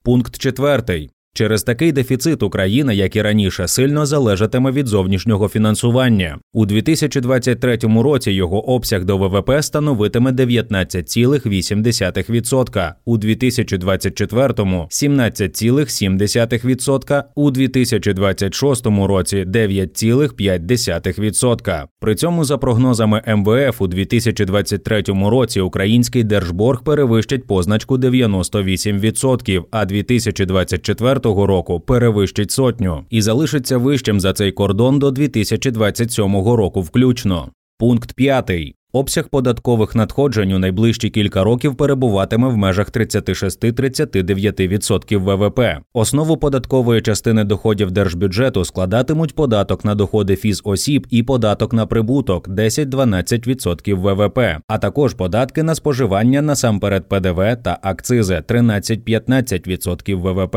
Пункт 0.04 0.38
4. 0.38 1.08
Через 1.36 1.62
такий 1.62 1.92
дефіцит 1.92 2.42
Україна, 2.42 2.92
як 2.92 3.16
і 3.16 3.22
раніше, 3.22 3.68
сильно 3.68 4.06
залежатиме 4.06 4.70
від 4.70 4.86
зовнішнього 4.86 5.48
фінансування. 5.48 6.38
У 6.52 6.66
2023 6.66 7.78
році 7.82 8.30
його 8.30 8.70
обсяг 8.70 9.04
до 9.04 9.18
ВВП 9.18 9.62
становитиме 9.62 10.32
19,8%, 10.32 12.92
у 13.04 13.18
2024– 13.18 14.48
17,7%, 14.54 17.22
у 17.34 17.50
2026 17.50 18.86
році 18.86 19.44
9,5%. 19.44 21.84
При 22.00 22.14
цьому, 22.14 22.44
за 22.44 22.58
прогнозами 22.58 23.22
МВФ, 23.26 23.80
у 23.80 23.86
2023 23.86 25.02
році 25.30 25.60
український 25.60 26.24
держборг 26.24 26.84
перевищить 26.84 27.46
позначку 27.46 27.98
98%, 27.98 29.64
а 29.70 29.84
2024 29.84 31.23
року 31.24 31.80
перевищить 31.80 32.50
сотню 32.50 33.04
і 33.10 33.22
залишиться 33.22 33.78
вищим 33.78 34.20
за 34.20 34.32
цей 34.32 34.52
кордон 34.52 34.98
до 34.98 35.10
2027 35.10 36.34
року 36.34 36.82
включно. 36.82 37.48
Пункт 37.78 38.12
5. 38.12 38.74
Обсяг 38.94 39.28
податкових 39.28 39.94
надходжень 39.94 40.52
у 40.52 40.58
найближчі 40.58 41.10
кілька 41.10 41.44
років 41.44 41.76
перебуватиме 41.76 42.48
в 42.48 42.56
межах 42.56 42.90
36-39% 42.90 45.18
ВВП. 45.18 45.60
Основу 45.94 46.36
податкової 46.36 47.02
частини 47.02 47.44
доходів 47.44 47.90
держбюджету 47.90 48.64
складатимуть 48.64 49.34
податок 49.34 49.84
на 49.84 49.94
доходи 49.94 50.36
фізосіб 50.36 51.06
і 51.10 51.22
податок 51.22 51.72
на 51.72 51.86
прибуток 51.86 52.48
10-12% 52.48 53.94
ВВП, 53.94 54.38
а 54.68 54.78
також 54.78 55.14
податки 55.14 55.62
на 55.62 55.74
споживання 55.74 56.42
насамперед 56.42 57.08
ПДВ 57.08 57.56
та 57.64 57.78
акцизи 57.82 58.42
13-15% 58.48 60.16
ВВП. 60.16 60.56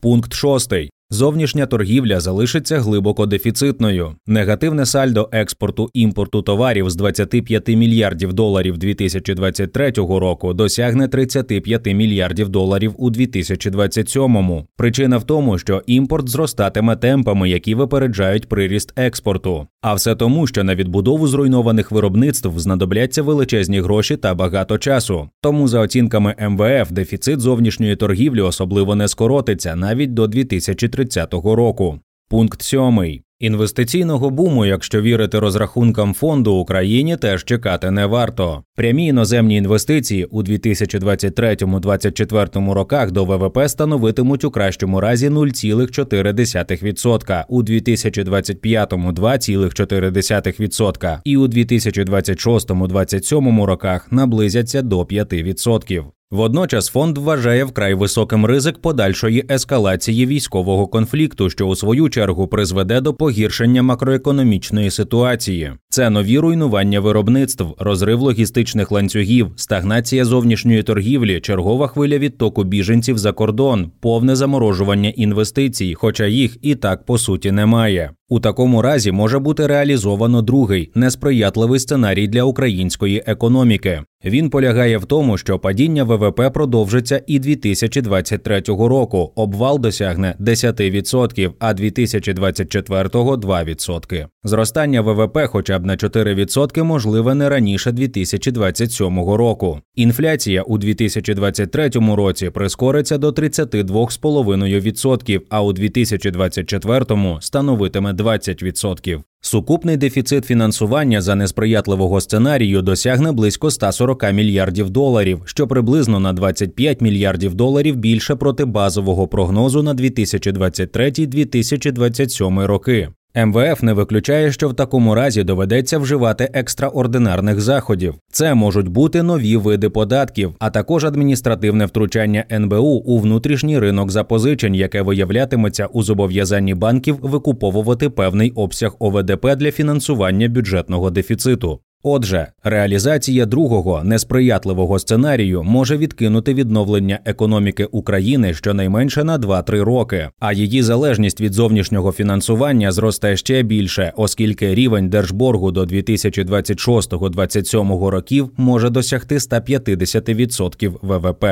Пункт 0.00 0.32
6. 0.32 0.90
Зовнішня 1.10 1.66
торгівля 1.66 2.20
залишиться 2.20 2.78
глибоко 2.78 3.26
дефіцитною. 3.26 4.14
Негативне 4.26 4.86
сальдо 4.86 5.28
експорту 5.32 5.90
імпорту 5.94 6.42
товарів 6.42 6.90
з 6.90 6.96
25 6.96 7.68
мільярдів 7.68 8.32
доларів 8.32 8.78
2023 8.78 9.90
року 9.90 10.54
досягне 10.54 11.08
35 11.08 11.86
мільярдів 11.86 12.48
доларів 12.48 12.94
у 12.96 13.10
2027. 13.10 14.64
Причина 14.76 15.16
в 15.18 15.24
тому, 15.24 15.58
що 15.58 15.82
імпорт 15.86 16.28
зростатиме 16.28 16.96
темпами, 16.96 17.50
які 17.50 17.74
випереджають 17.74 18.48
приріст 18.48 18.92
експорту. 18.96 19.66
А 19.80 19.94
все 19.94 20.14
тому, 20.14 20.46
що 20.46 20.64
на 20.64 20.74
відбудову 20.74 21.26
зруйнованих 21.26 21.90
виробництв 21.90 22.58
знадобляться 22.58 23.22
величезні 23.22 23.80
гроші 23.80 24.16
та 24.16 24.34
багато 24.34 24.78
часу. 24.78 25.28
Тому, 25.40 25.68
за 25.68 25.80
оцінками 25.80 26.34
МВФ, 26.48 26.90
дефіцит 26.90 27.40
зовнішньої 27.40 27.96
торгівлі 27.96 28.40
особливо 28.40 28.94
не 28.94 29.08
скоротиться 29.08 29.76
навіть 29.76 30.14
до 30.14 30.26
2030 30.26 30.97
року. 31.44 32.00
Пункт 32.28 32.62
7. 32.62 33.22
Інвестиційного 33.40 34.30
буму, 34.30 34.66
якщо 34.66 35.02
вірити 35.02 35.38
розрахункам 35.38 36.14
фонду 36.14 36.52
Україні, 36.52 37.16
теж 37.16 37.44
чекати 37.44 37.90
не 37.90 38.06
варто. 38.06 38.62
Прямі 38.76 39.06
іноземні 39.06 39.56
інвестиції 39.56 40.24
у 40.24 40.42
2023-2024 40.42 42.72
роках 42.72 43.10
до 43.10 43.24
ВВП 43.24 43.68
становитимуть 43.68 44.44
у 44.44 44.50
кращому 44.50 45.00
разі 45.00 45.28
0,4%, 45.28 47.44
у 47.48 47.62
2025– 47.62 48.92
2,4% 48.94 51.18
і 51.24 51.36
у 51.36 51.46
2026-2027 51.46 53.64
роках 53.64 54.12
наблизяться 54.12 54.82
до 54.82 55.00
5%. 55.00 56.04
Водночас 56.30 56.88
фонд 56.88 57.18
вважає 57.18 57.64
вкрай 57.64 57.94
високим 57.94 58.46
ризик 58.46 58.78
подальшої 58.78 59.44
ескалації 59.50 60.26
військового 60.26 60.86
конфлікту, 60.86 61.50
що 61.50 61.66
у 61.66 61.76
свою 61.76 62.08
чергу 62.08 62.48
призведе 62.48 63.00
до 63.00 63.14
погіршення 63.14 63.82
макроекономічної 63.82 64.90
ситуації. 64.90 65.72
Це 65.88 66.10
нові 66.10 66.38
руйнування 66.38 67.00
виробництв, 67.00 67.64
розрив 67.78 68.20
логістичних 68.20 68.90
ланцюгів, 68.90 69.50
стагнація 69.56 70.24
зовнішньої 70.24 70.82
торгівлі, 70.82 71.40
чергова 71.40 71.86
хвиля 71.86 72.18
відтоку 72.18 72.64
біженців 72.64 73.18
за 73.18 73.32
кордон, 73.32 73.90
повне 74.00 74.36
заморожування 74.36 75.10
інвестицій, 75.10 75.94
хоча 75.94 76.26
їх 76.26 76.56
і 76.62 76.74
так 76.74 77.04
по 77.04 77.18
суті 77.18 77.50
немає. 77.50 78.10
У 78.28 78.40
такому 78.40 78.82
разі 78.82 79.12
може 79.12 79.38
бути 79.38 79.66
реалізовано 79.66 80.42
другий 80.42 80.90
несприятливий 80.94 81.80
сценарій 81.80 82.26
для 82.26 82.42
української 82.42 83.22
економіки. 83.26 84.02
Він 84.24 84.50
полягає 84.50 84.98
в 84.98 85.04
тому, 85.04 85.38
що 85.38 85.58
падіння 85.58 86.04
ВВП 86.04 86.50
продовжиться 86.54 87.22
і 87.26 87.38
2023 87.38 88.62
року. 88.66 89.32
Обвал 89.36 89.78
досягне 89.78 90.34
10%, 90.40 91.50
а 91.58 91.74
2024– 91.74 93.02
2%. 93.08 94.26
Зростання 94.44 95.00
ВВП, 95.00 95.46
хоча 95.46 95.78
б 95.78 95.86
на 95.86 95.96
4% 95.96 96.82
можливе 96.82 97.34
не 97.34 97.48
раніше 97.48 97.92
2027 97.92 99.20
року. 99.20 99.80
Інфляція 99.94 100.62
у 100.62 100.78
2023 100.78 101.90
році 102.16 102.50
прискориться 102.50 103.18
до 103.18 103.30
32,5%, 103.30 105.40
а 105.50 105.62
у 105.62 105.72
2024 105.72 107.04
становитиме 107.40 108.12
20%. 108.12 109.22
Сукупний 109.40 109.96
дефіцит 109.96 110.44
фінансування 110.44 111.20
за 111.20 111.34
несприятливого 111.34 112.20
сценарію 112.20 112.82
досягне 112.82 113.32
близько 113.32 113.70
140 113.70 114.32
мільярдів 114.32 114.90
доларів, 114.90 115.42
що 115.44 115.68
приблизно 115.68 116.20
на 116.20 116.32
25 116.32 117.00
мільярдів 117.00 117.54
доларів 117.54 117.96
більше 117.96 118.36
проти 118.36 118.64
базового 118.64 119.28
прогнозу 119.28 119.82
на 119.82 119.94
2023-2027 119.94 122.66
роки. 122.66 123.08
МВФ 123.46 123.82
не 123.82 123.92
виключає, 123.92 124.52
що 124.52 124.68
в 124.68 124.74
такому 124.74 125.14
разі 125.14 125.42
доведеться 125.42 125.98
вживати 125.98 126.50
екстраординарних 126.52 127.60
заходів. 127.60 128.14
Це 128.30 128.54
можуть 128.54 128.88
бути 128.88 129.22
нові 129.22 129.56
види 129.56 129.90
податків, 129.90 130.54
а 130.58 130.70
також 130.70 131.04
адміністративне 131.04 131.86
втручання 131.86 132.44
НБУ 132.52 133.02
у 133.06 133.18
внутрішній 133.18 133.78
ринок 133.78 134.10
запозичень, 134.10 134.74
яке 134.74 135.02
виявлятиметься 135.02 135.86
у 135.86 136.02
зобов'язанні 136.02 136.74
банків 136.74 137.18
викуповувати 137.22 138.10
певний 138.10 138.50
обсяг 138.50 138.96
ОВДП 138.98 139.54
для 139.56 139.70
фінансування 139.70 140.48
бюджетного 140.48 141.10
дефіциту. 141.10 141.80
Отже, 142.02 142.46
реалізація 142.64 143.46
другого 143.46 144.04
несприятливого 144.04 144.98
сценарію 144.98 145.62
може 145.62 145.96
відкинути 145.96 146.54
відновлення 146.54 147.18
економіки 147.24 147.84
України 147.84 148.54
щонайменше 148.54 149.24
на 149.24 149.38
2-3 149.38 149.80
роки, 149.80 150.28
а 150.40 150.52
її 150.52 150.82
залежність 150.82 151.40
від 151.40 151.52
зовнішнього 151.52 152.12
фінансування 152.12 152.92
зросте 152.92 153.36
ще 153.36 153.62
більше, 153.62 154.12
оскільки 154.16 154.74
рівень 154.74 155.08
держборгу 155.08 155.72
до 155.72 155.84
2026-2027 155.84 158.06
років 158.06 158.50
може 158.56 158.90
досягти 158.90 159.38
150% 159.38 160.94
ВВП. 161.02 161.44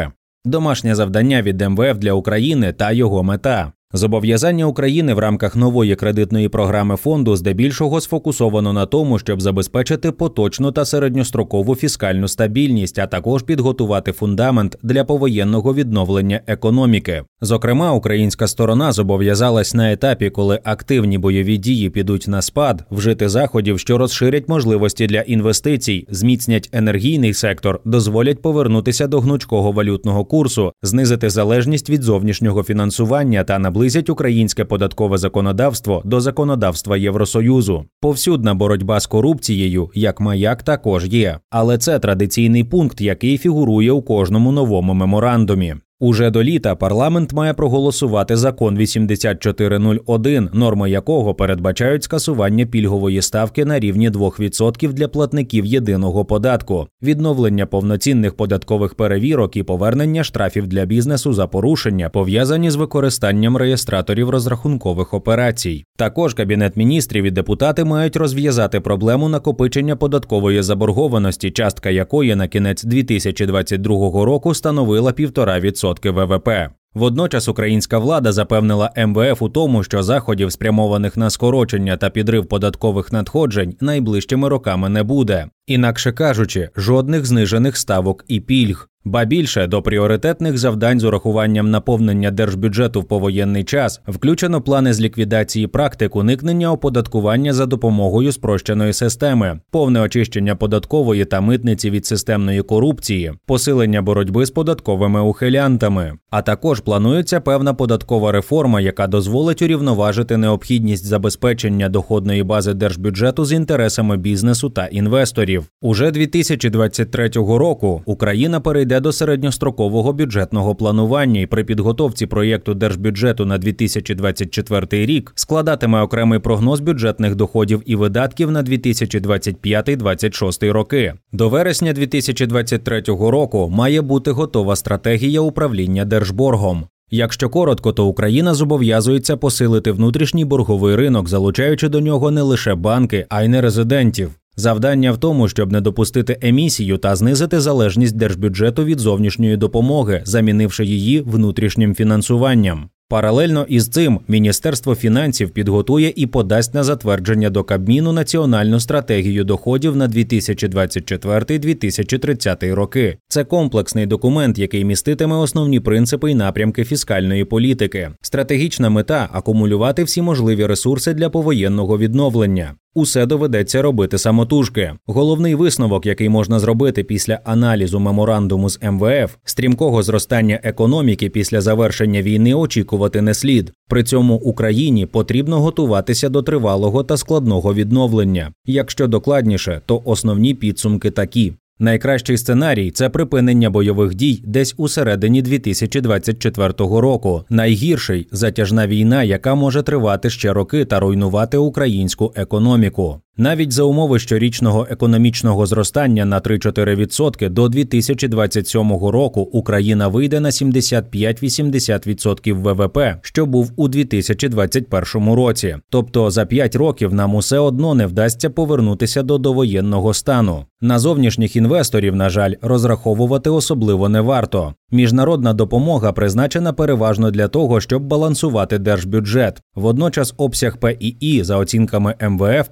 Домашнє 0.44 0.94
завдання 0.94 1.42
від 1.42 1.60
МВФ 1.60 1.98
для 1.98 2.12
України 2.12 2.72
та 2.72 2.92
його 2.92 3.22
мета 3.22 3.72
Зобов'язання 3.92 4.64
України 4.64 5.14
в 5.14 5.18
рамках 5.18 5.56
нової 5.56 5.96
кредитної 5.96 6.48
програми 6.48 6.96
фонду 6.96 7.36
здебільшого 7.36 8.00
сфокусовано 8.00 8.72
на 8.72 8.86
тому, 8.86 9.18
щоб 9.18 9.42
забезпечити 9.42 10.12
поточну 10.12 10.72
та 10.72 10.84
середньострокову 10.84 11.76
фіскальну 11.76 12.28
стабільність, 12.28 12.98
а 12.98 13.06
також 13.06 13.42
підготувати 13.42 14.12
фундамент 14.12 14.78
для 14.82 15.04
повоєнного 15.04 15.74
відновлення 15.74 16.40
економіки. 16.46 17.22
Зокрема, 17.40 17.92
українська 17.92 18.46
сторона 18.46 18.92
зобов'язалась 18.92 19.74
на 19.74 19.92
етапі, 19.92 20.30
коли 20.30 20.60
активні 20.64 21.18
бойові 21.18 21.56
дії 21.56 21.90
підуть 21.90 22.28
на 22.28 22.42
спад, 22.42 22.84
вжити 22.90 23.28
заходів, 23.28 23.78
що 23.78 23.98
розширять 23.98 24.48
можливості 24.48 25.06
для 25.06 25.20
інвестицій, 25.20 26.06
зміцнять 26.10 26.70
енергійний 26.72 27.34
сектор, 27.34 27.80
дозволять 27.84 28.42
повернутися 28.42 29.06
до 29.06 29.20
гнучкого 29.20 29.72
валютного 29.72 30.24
курсу, 30.24 30.72
знизити 30.82 31.30
залежність 31.30 31.90
від 31.90 32.02
зовнішнього 32.02 32.62
фінансування 32.62 33.44
та 33.44 33.58
наблизити 33.58 33.75
наблизять 33.76 34.10
українське 34.10 34.64
податкове 34.64 35.18
законодавство 35.18 36.02
до 36.04 36.20
законодавства 36.20 36.96
Євросоюзу. 36.96 37.84
Повсюдна 38.00 38.54
боротьба 38.54 39.00
з 39.00 39.06
корупцією, 39.06 39.90
як 39.94 40.20
маяк, 40.20 40.62
також 40.62 41.06
є, 41.06 41.38
але 41.50 41.78
це 41.78 41.98
традиційний 41.98 42.64
пункт, 42.64 43.00
який 43.00 43.38
фігурує 43.38 43.92
у 43.92 44.02
кожному 44.02 44.52
новому 44.52 44.94
меморандумі. 44.94 45.76
Уже 46.00 46.30
до 46.30 46.42
літа 46.42 46.74
парламент 46.74 47.32
має 47.32 47.54
проголосувати 47.54 48.36
закон 48.36 48.76
8401, 48.76 50.50
норми 50.52 50.90
якого 50.90 51.34
передбачають 51.34 52.04
скасування 52.04 52.66
пільгової 52.66 53.22
ставки 53.22 53.64
на 53.64 53.80
рівні 53.80 54.10
2% 54.10 54.92
для 54.92 55.08
платників 55.08 55.64
єдиного 55.64 56.24
податку, 56.24 56.86
відновлення 57.02 57.66
повноцінних 57.66 58.34
податкових 58.34 58.94
перевірок 58.94 59.56
і 59.56 59.62
повернення 59.62 60.24
штрафів 60.24 60.66
для 60.66 60.84
бізнесу 60.84 61.32
за 61.32 61.46
порушення, 61.46 62.08
пов'язані 62.08 62.70
з 62.70 62.76
використанням 62.76 63.56
реєстраторів 63.56 64.30
розрахункових 64.30 65.14
операцій. 65.14 65.84
Також 65.98 66.34
кабінет 66.34 66.76
міністрів 66.76 67.24
і 67.24 67.30
депутати 67.30 67.84
мають 67.84 68.16
розв'язати 68.16 68.80
проблему 68.80 69.28
накопичення 69.28 69.96
податкової 69.96 70.62
заборгованості, 70.62 71.50
частка 71.50 71.90
якої 71.90 72.34
на 72.34 72.48
кінець 72.48 72.84
2022 72.84 74.24
року 74.24 74.54
становила 74.54 75.10
1,5% 75.10 75.85
ВВП. 76.10 76.48
Водночас 76.94 77.48
українська 77.48 77.98
влада 77.98 78.32
запевнила 78.32 78.90
МВФ 79.06 79.42
у 79.42 79.48
тому, 79.48 79.82
що 79.82 80.02
заходів, 80.02 80.52
спрямованих 80.52 81.16
на 81.16 81.30
скорочення 81.30 81.96
та 81.96 82.10
підрив 82.10 82.46
податкових 82.46 83.12
надходжень, 83.12 83.76
найближчими 83.80 84.48
роками 84.48 84.88
не 84.88 85.02
буде. 85.02 85.46
Інакше 85.66 86.12
кажучи, 86.12 86.68
жодних 86.76 87.26
знижених 87.26 87.76
ставок 87.76 88.24
і 88.28 88.40
пільг. 88.40 88.88
Ба 89.06 89.24
більше 89.24 89.66
до 89.66 89.82
пріоритетних 89.82 90.58
завдань 90.58 91.00
з 91.00 91.04
урахуванням 91.04 91.70
наповнення 91.70 92.30
держбюджету 92.30 93.00
в 93.00 93.04
повоєнний 93.04 93.64
час 93.64 94.00
включено 94.08 94.60
плани 94.60 94.92
з 94.92 95.00
ліквідації 95.00 95.66
практик 95.66 96.16
уникнення 96.16 96.72
оподаткування 96.72 97.52
за 97.52 97.66
допомогою 97.66 98.32
спрощеної 98.32 98.92
системи, 98.92 99.60
повне 99.70 100.00
очищення 100.00 100.56
податкової 100.56 101.24
та 101.24 101.40
митниці 101.40 101.90
від 101.90 102.06
системної 102.06 102.62
корупції, 102.62 103.32
посилення 103.46 104.02
боротьби 104.02 104.46
з 104.46 104.50
податковими 104.50 105.20
ухилянтами. 105.20 106.12
А 106.30 106.42
також 106.42 106.80
планується 106.80 107.40
певна 107.40 107.74
податкова 107.74 108.32
реформа, 108.32 108.80
яка 108.80 109.06
дозволить 109.06 109.62
урівноважити 109.62 110.36
необхідність 110.36 111.04
забезпечення 111.04 111.88
доходної 111.88 112.42
бази 112.42 112.74
держбюджету 112.74 113.44
з 113.44 113.52
інтересами 113.52 114.16
бізнесу 114.16 114.70
та 114.70 114.86
інвесторів. 114.86 115.64
Уже 115.80 116.10
2023 116.10 117.28
року 117.34 118.02
Україна 118.06 118.60
перейде 118.60 118.95
йде 118.96 119.00
до 119.00 119.12
середньострокового 119.12 120.12
бюджетного 120.12 120.74
планування 120.74 121.40
і 121.40 121.46
при 121.46 121.64
підготовці 121.64 122.26
проєкту 122.26 122.74
держбюджету 122.74 123.46
на 123.46 123.58
2024 123.58 125.06
рік 125.06 125.32
складатиме 125.34 126.00
окремий 126.00 126.38
прогноз 126.38 126.80
бюджетних 126.80 127.34
доходів 127.34 127.82
і 127.86 127.96
видатків 127.96 128.50
на 128.50 128.62
2025-2026 128.62 130.72
роки. 130.72 131.14
До 131.32 131.48
вересня 131.48 131.92
2023 131.92 133.02
року 133.06 133.68
має 133.72 134.02
бути 134.02 134.30
готова 134.30 134.76
стратегія 134.76 135.40
управління 135.40 136.04
держборгом. 136.04 136.84
Якщо 137.10 137.48
коротко, 137.48 137.92
то 137.92 138.06
Україна 138.06 138.54
зобов'язується 138.54 139.36
посилити 139.36 139.92
внутрішній 139.92 140.44
борговий 140.44 140.96
ринок, 140.96 141.28
залучаючи 141.28 141.88
до 141.88 142.00
нього 142.00 142.30
не 142.30 142.42
лише 142.42 142.74
банки, 142.74 143.26
а 143.28 143.42
й 143.42 143.48
нерезидентів. 143.48 144.30
Завдання 144.56 145.12
в 145.12 145.18
тому, 145.18 145.48
щоб 145.48 145.72
не 145.72 145.80
допустити 145.80 146.38
емісію 146.42 146.98
та 146.98 147.16
знизити 147.16 147.60
залежність 147.60 148.16
держбюджету 148.16 148.84
від 148.84 149.00
зовнішньої 149.00 149.56
допомоги, 149.56 150.22
замінивши 150.24 150.84
її 150.84 151.20
внутрішнім 151.20 151.94
фінансуванням. 151.94 152.88
Паралельно 153.08 153.66
із 153.68 153.88
цим 153.88 154.20
Міністерство 154.28 154.94
фінансів 154.94 155.50
підготує 155.50 156.12
і 156.16 156.26
подасть 156.26 156.74
на 156.74 156.84
затвердження 156.84 157.50
до 157.50 157.64
Кабміну 157.64 158.12
національну 158.12 158.80
стратегію 158.80 159.44
доходів 159.44 159.96
на 159.96 160.08
2024-2030 160.08 162.74
роки. 162.74 163.18
Це 163.28 163.44
комплексний 163.44 164.06
документ, 164.06 164.58
який 164.58 164.84
міститиме 164.84 165.36
основні 165.36 165.80
принципи 165.80 166.30
і 166.30 166.34
напрямки 166.34 166.84
фіскальної 166.84 167.44
політики. 167.44 168.10
Стратегічна 168.20 168.90
мета 168.90 169.28
акумулювати 169.32 170.04
всі 170.04 170.22
можливі 170.22 170.66
ресурси 170.66 171.14
для 171.14 171.30
повоєнного 171.30 171.98
відновлення. 171.98 172.74
Усе 172.96 173.26
доведеться 173.26 173.82
робити 173.82 174.18
самотужки. 174.18 174.92
Головний 175.06 175.54
висновок, 175.54 176.06
який 176.06 176.28
можна 176.28 176.58
зробити 176.58 177.04
після 177.04 177.40
аналізу 177.44 178.00
меморандуму 178.00 178.68
з 178.68 178.78
МВФ, 178.82 179.34
стрімкого 179.44 180.02
зростання 180.02 180.60
економіки 180.62 181.28
після 181.28 181.60
завершення 181.60 182.22
війни 182.22 182.54
очікувати 182.54 183.22
не 183.22 183.34
слід. 183.34 183.72
При 183.88 184.04
цьому 184.04 184.34
Україні 184.34 185.06
потрібно 185.06 185.60
готуватися 185.60 186.28
до 186.28 186.42
тривалого 186.42 187.02
та 187.02 187.16
складного 187.16 187.74
відновлення. 187.74 188.52
Якщо 188.66 189.06
докладніше, 189.06 189.80
то 189.86 190.02
основні 190.04 190.54
підсумки 190.54 191.10
такі: 191.10 191.52
Найкращий 191.78 192.38
сценарій 192.38 192.90
це 192.90 193.08
припинення 193.08 193.70
бойових 193.70 194.14
дій 194.14 194.42
десь 194.46 194.74
у 194.76 194.88
середині 194.88 195.42
2024 195.42 196.72
року. 196.78 197.44
Найгірший 197.50 198.28
затяжна 198.32 198.86
війна, 198.86 199.22
яка 199.22 199.54
може 199.54 199.82
тривати 199.82 200.30
ще 200.30 200.52
роки 200.52 200.84
та 200.84 201.00
руйнувати 201.00 201.56
українську 201.56 202.32
економіку. 202.36 203.20
Навіть 203.38 203.72
за 203.72 203.82
умови 203.82 204.18
щорічного 204.18 204.86
економічного 204.90 205.66
зростання 205.66 206.24
на 206.24 206.40
3-4% 206.40 207.48
до 207.48 207.68
2027 207.68 208.90
року 208.90 209.40
Україна 209.40 210.08
вийде 210.08 210.40
на 210.40 210.50
75-80% 210.50 212.52
ВВП, 212.52 212.98
що 213.22 213.46
був 213.46 213.72
у 213.76 213.88
2021 213.88 215.32
році. 215.32 215.76
Тобто 215.90 216.30
за 216.30 216.46
5 216.46 216.76
років 216.76 217.14
нам 217.14 217.34
усе 217.34 217.58
одно 217.58 217.94
не 217.94 218.06
вдасться 218.06 218.50
повернутися 218.50 219.22
до 219.22 219.38
довоєнного 219.38 220.14
стану. 220.14 220.64
На 220.80 220.98
зовнішніх 220.98 221.56
інвесторів, 221.56 222.16
на 222.16 222.30
жаль, 222.30 222.54
розраховувати 222.62 223.50
особливо 223.50 224.08
не 224.08 224.20
варто. 224.20 224.74
Міжнародна 224.90 225.52
допомога 225.52 226.12
призначена 226.12 226.72
переважно 226.72 227.30
для 227.30 227.48
того, 227.48 227.80
щоб 227.80 228.02
балансувати 228.02 228.78
держбюджет. 228.78 229.62
Водночас 229.74 230.34
обсяг 230.36 230.76
ПІІ 230.76 231.42
за 231.42 231.56
оцінками 231.56 232.14
МВФ 232.20 232.68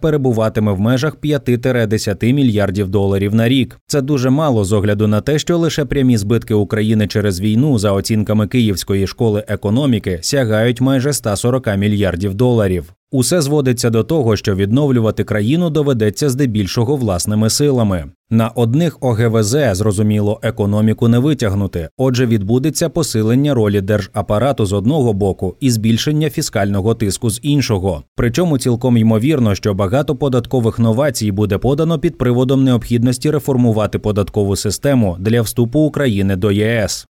перебуватиме 0.55 0.73
в 0.73 0.81
межах 0.81 1.17
5-10 1.17 2.33
мільярдів 2.33 2.89
доларів 2.89 3.35
на 3.35 3.49
рік. 3.49 3.81
Це 3.87 4.03
дуже 4.03 4.31
мало 4.31 4.65
з 4.65 4.73
огляду 4.73 5.07
на 5.07 5.21
те, 5.21 5.39
що 5.39 5.59
лише 5.59 5.85
прямі 5.85 6.17
збитки 6.17 6.55
України 6.55 7.07
через 7.07 7.41
війну, 7.41 7.79
за 7.79 7.93
оцінками 7.93 8.47
Київської 8.47 9.07
школи 9.07 9.45
економіки, 9.49 10.19
сягають 10.23 10.81
майже 10.81 11.13
140 11.13 11.77
мільярдів 11.77 12.35
доларів. 12.35 12.95
Усе 13.15 13.41
зводиться 13.41 13.91
до 13.91 14.05
того, 14.05 14.37
що 14.37 14.55
відновлювати 14.55 15.25
країну 15.25 15.71
доведеться 15.71 16.31
здебільшого 16.31 16.97
власними 16.97 17.51
силами. 17.51 18.05
На 18.31 18.49
одних 18.49 18.99
ОГВЗ 19.01 19.57
зрозуміло 19.73 20.41
економіку 20.43 21.09
не 21.09 21.19
витягнути, 21.19 21.89
отже, 21.97 22.27
відбудеться 22.27 22.89
посилення 22.89 23.55
ролі 23.55 23.81
держапарату 23.81 24.67
з 24.67 24.73
одного 24.73 25.13
боку 25.13 25.57
і 25.61 25.71
збільшення 25.71 26.31
фіскального 26.31 26.95
тиску 26.95 27.31
з 27.31 27.41
іншого. 27.43 28.03
Причому 28.17 28.59
цілком 28.59 28.97
ймовірно, 28.97 29.55
що 29.55 29.75
багато 29.75 30.17
податкових 30.17 30.79
новацій 30.79 31.33
буде 31.33 31.59
подано 31.59 31.99
під 31.99 32.19
приводом 32.19 32.65
необхідності 32.65 33.31
реформувати 33.31 33.99
податкову 33.99 34.57
систему 34.57 35.17
для 35.19 35.43
вступу 35.43 35.81
України 35.81 36.37
до 36.37 36.53
ЄС. 36.53 37.07